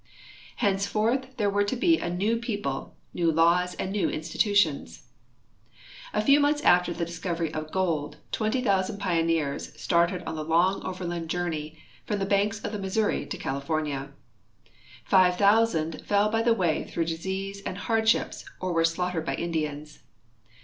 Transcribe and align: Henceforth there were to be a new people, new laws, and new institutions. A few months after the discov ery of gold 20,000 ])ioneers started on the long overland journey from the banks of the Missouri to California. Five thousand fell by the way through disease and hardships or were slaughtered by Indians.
Henceforth 0.55 1.37
there 1.37 1.51
were 1.51 1.63
to 1.63 1.75
be 1.75 1.99
a 1.99 2.09
new 2.09 2.37
people, 2.37 2.95
new 3.13 3.31
laws, 3.31 3.75
and 3.75 3.91
new 3.91 4.09
institutions. 4.09 5.03
A 6.11 6.23
few 6.23 6.39
months 6.39 6.59
after 6.63 6.91
the 6.91 7.05
discov 7.05 7.37
ery 7.39 7.53
of 7.53 7.71
gold 7.71 8.17
20,000 8.31 8.99
])ioneers 8.99 9.77
started 9.77 10.23
on 10.23 10.33
the 10.33 10.43
long 10.43 10.81
overland 10.81 11.29
journey 11.29 11.77
from 12.07 12.17
the 12.17 12.25
banks 12.25 12.59
of 12.61 12.71
the 12.71 12.79
Missouri 12.79 13.27
to 13.27 13.37
California. 13.37 14.09
Five 15.05 15.37
thousand 15.37 16.01
fell 16.03 16.29
by 16.31 16.41
the 16.41 16.55
way 16.55 16.85
through 16.85 17.05
disease 17.05 17.61
and 17.63 17.77
hardships 17.77 18.43
or 18.59 18.73
were 18.73 18.83
slaughtered 18.83 19.27
by 19.27 19.35
Indians. 19.35 19.99